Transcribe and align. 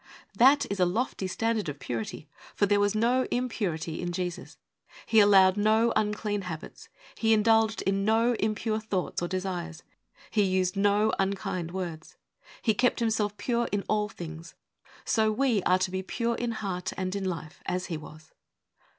That 0.33 0.65
is 0.71 0.79
a 0.79 0.85
lofty 0.87 1.27
standard 1.27 1.69
of 1.69 1.77
purity, 1.77 2.27
for 2.55 2.65
there 2.65 2.79
was 2.79 2.95
no 2.95 3.27
impurity 3.29 4.01
in 4.01 4.11
Jesus. 4.11 4.57
He 5.05 5.19
allowed 5.19 5.57
no 5.57 5.93
unclean 5.95 6.41
habits. 6.41 6.89
He 7.15 7.33
indulged 7.33 7.83
in 7.83 8.03
no 8.03 8.33
impure 8.39 8.79
thoughts 8.79 9.21
or 9.21 9.27
desires. 9.27 9.83
He 10.31 10.41
used 10.41 10.75
no 10.75 11.13
unkind 11.19 11.69
words. 11.69 12.15
He 12.63 12.73
kept 12.73 12.99
Himself 12.99 13.37
pure 13.37 13.69
in 13.71 13.83
all 13.87 14.09
things. 14.09 14.55
So 15.05 15.31
we 15.31 15.61
are 15.67 15.77
to 15.77 15.91
be 15.91 16.01
pure 16.01 16.33
in 16.35 16.53
heart 16.53 16.91
and 16.97 17.15
in 17.15 17.25
life, 17.25 17.61
as 17.67 17.85
He 17.85 17.95
was. 17.97 18.31